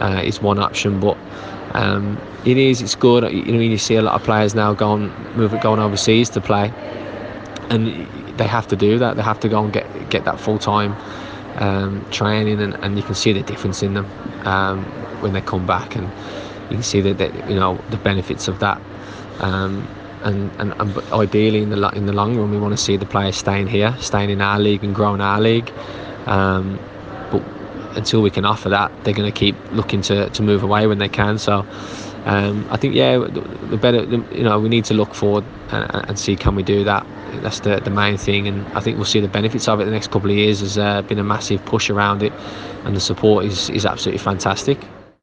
uh, 0.00 0.22
is 0.24 0.40
one 0.40 0.58
option, 0.58 1.00
but. 1.00 1.16
Um, 1.78 2.18
it 2.44 2.56
is. 2.56 2.82
It's 2.82 2.96
good. 2.96 3.22
You 3.32 3.52
know, 3.52 3.60
you 3.60 3.78
see 3.78 3.94
a 3.94 4.02
lot 4.02 4.14
of 4.14 4.24
players 4.24 4.52
now 4.54 4.74
going, 4.74 5.12
moving, 5.36 5.60
going 5.60 5.78
overseas 5.78 6.28
to 6.30 6.40
play, 6.40 6.72
and 7.70 7.86
they 8.36 8.48
have 8.48 8.66
to 8.68 8.76
do 8.76 8.98
that. 8.98 9.16
They 9.16 9.22
have 9.22 9.38
to 9.40 9.48
go 9.48 9.62
and 9.62 9.72
get 9.72 9.86
get 10.10 10.24
that 10.24 10.40
full 10.40 10.58
time 10.58 10.96
um, 11.56 12.04
training, 12.10 12.60
and, 12.60 12.74
and 12.82 12.96
you 12.96 13.04
can 13.04 13.14
see 13.14 13.32
the 13.32 13.42
difference 13.42 13.82
in 13.82 13.94
them 13.94 14.06
um, 14.44 14.84
when 15.22 15.32
they 15.32 15.40
come 15.40 15.66
back, 15.66 15.94
and 15.94 16.06
you 16.68 16.76
can 16.76 16.82
see 16.82 17.00
that, 17.00 17.18
that 17.18 17.32
you 17.48 17.54
know 17.54 17.78
the 17.90 17.96
benefits 17.98 18.48
of 18.48 18.58
that. 18.58 18.80
Um, 19.38 19.86
and, 20.24 20.50
and, 20.58 20.72
and 20.80 20.98
ideally 21.12 21.62
in 21.62 21.70
the 21.70 21.88
in 21.90 22.06
the 22.06 22.12
long 22.12 22.36
run, 22.36 22.50
we 22.50 22.58
want 22.58 22.76
to 22.76 22.82
see 22.82 22.96
the 22.96 23.06
players 23.06 23.36
staying 23.36 23.68
here, 23.68 23.94
staying 24.00 24.30
in 24.30 24.40
our 24.40 24.58
league 24.58 24.82
and 24.82 24.92
growing 24.92 25.20
our 25.20 25.40
league. 25.40 25.70
Um, 26.26 26.80
until 27.96 28.22
we 28.22 28.30
can 28.30 28.44
offer 28.44 28.68
that, 28.68 28.92
they're 29.04 29.14
going 29.14 29.30
to 29.30 29.38
keep 29.38 29.56
looking 29.72 30.02
to, 30.02 30.30
to 30.30 30.42
move 30.42 30.62
away 30.62 30.86
when 30.86 30.98
they 30.98 31.08
can. 31.08 31.38
So 31.38 31.66
um, 32.24 32.66
I 32.70 32.76
think 32.76 32.94
yeah, 32.94 33.18
the, 33.18 33.78
better 33.80 34.04
you 34.04 34.42
know 34.42 34.58
we 34.60 34.68
need 34.68 34.84
to 34.86 34.94
look 34.94 35.14
forward 35.14 35.44
and, 35.70 36.08
and, 36.08 36.18
see 36.18 36.36
can 36.36 36.54
we 36.54 36.62
do 36.62 36.84
that. 36.84 37.06
That's 37.42 37.60
the 37.60 37.80
the 37.80 37.90
main 37.90 38.18
thing, 38.18 38.46
and 38.48 38.66
I 38.68 38.80
think 38.80 38.96
we'll 38.96 39.06
see 39.06 39.20
the 39.20 39.28
benefits 39.28 39.66
of 39.68 39.80
it 39.80 39.84
the 39.84 39.90
next 39.90 40.10
couple 40.10 40.30
of 40.30 40.36
years. 40.36 40.60
There's 40.60 40.76
uh, 40.76 41.02
been 41.02 41.18
a 41.18 41.24
massive 41.24 41.64
push 41.64 41.88
around 41.88 42.22
it, 42.22 42.32
and 42.84 42.94
the 42.94 43.00
support 43.00 43.44
is 43.44 43.70
is 43.70 43.86
absolutely 43.86 44.18
fantastic. 44.18 44.78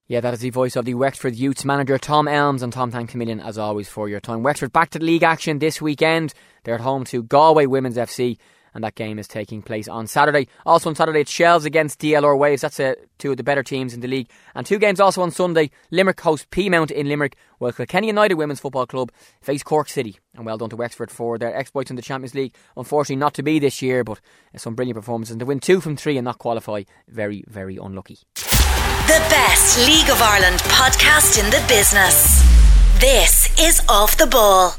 Yeah, 0.08 0.20
that 0.22 0.34
is 0.36 0.40
the 0.40 0.52
voice 0.52 0.76
of 0.76 0.86
the 0.86 0.94
Wexford 0.94 1.36
Youths 1.36 1.66
manager 1.66 1.98
Tom 1.98 2.28
Elmes 2.28 2.62
and 2.62 2.72
Tom, 2.72 2.92
thanks 2.92 3.16
a 3.16 3.18
million 3.18 3.40
as 3.40 3.58
always 3.58 3.90
for 3.90 4.08
your 4.08 4.20
time. 4.20 4.44
Wexford 4.44 4.72
back 4.72 4.92
to 4.92 5.00
league 5.00 5.24
action 5.24 5.60
this 5.60 5.82
weekend. 5.82 6.34
They're 6.64 6.76
at 6.76 6.82
home 6.82 7.06
to 7.06 7.24
Galway 7.24 7.66
Women's 7.66 7.98
FC 7.98 8.38
and 8.76 8.84
that 8.84 8.96
game 8.96 9.18
is 9.18 9.28
taking 9.28 9.62
place 9.62 9.88
on 9.88 10.06
Saturday. 10.06 10.48
Also 10.66 10.90
on 10.90 10.96
Saturday, 10.96 11.22
it's 11.22 11.32
Shels 11.32 11.66
against 11.66 12.00
DLR 12.00 12.38
Waves. 12.38 12.62
That's 12.62 12.80
uh, 12.80 12.96
two 13.18 13.32
of 13.32 13.38
the 13.38 13.44
better 13.44 13.64
teams 13.64 13.94
in 13.94 14.02
the 14.02 14.08
league. 14.08 14.30
And 14.54 14.66
two 14.66 14.78
games 14.78 15.00
also 15.00 15.22
on 15.22 15.32
Sunday. 15.32 15.72
Limerick 15.92 16.20
host 16.20 16.52
Peamount 16.52 16.92
in 16.92 17.08
Limerick, 17.08 17.38
while 17.58 17.72
Kilkenny 17.72 18.08
United 18.08 18.36
Women's 18.36 18.60
Football 18.60 18.86
Club 18.86 19.12
face 19.42 19.64
Cork 19.64 19.88
City. 19.90 20.20
And 20.36 20.46
well 20.46 20.58
done 20.58 20.70
to 20.70 20.76
Wexford 20.76 21.10
for 21.10 21.38
their 21.38 21.56
exploits 21.56 21.90
in 21.90 21.96
the 21.96 22.02
Champions 22.02 22.36
League. 22.36 22.54
Unfortunately, 22.76 23.16
not 23.16 23.34
to 23.36 23.44
be 23.44 23.58
this 23.58 23.82
year, 23.82 24.04
but 24.04 24.20
uh, 24.54 24.58
some 24.58 24.76
brilliant 24.76 24.98
performances. 24.98 25.32
And 25.32 25.40
to 25.40 25.46
win 25.46 25.62
two 25.62 25.80
from 25.80 25.96
three 25.96 26.18
and 26.18 26.26
not 26.26 26.38
qualify, 26.38 26.84
very, 27.08 27.46
very 27.48 27.78
unlucky. 27.78 28.20
The 28.36 29.26
best 29.30 29.88
League 29.88 30.10
of 30.10 30.22
Ireland 30.22 30.60
podcast 30.62 31.40
in 31.42 31.50
the 31.50 31.64
business. 31.70 32.44
This 33.00 33.50
is 33.60 33.82
Off 33.88 34.18
the 34.18 34.28
Ball. 34.28 34.76